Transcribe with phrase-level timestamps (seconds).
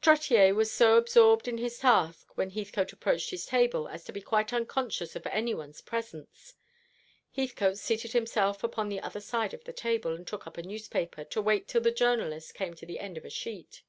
[0.00, 4.20] Trottier was so absorbed in his task when Heathcote approached his table as to be
[4.22, 6.54] quite unconscious of any one's presence.
[7.34, 11.24] Heathcote seated himself upon the other side of the table, and took up a newspaper,
[11.24, 13.82] to wait till the journalist came to the end of a sheet.